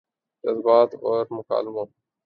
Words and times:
جذبات 0.43 0.89
اور 1.03 1.25
مکالموں 1.31 1.85